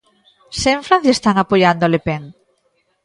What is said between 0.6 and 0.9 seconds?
en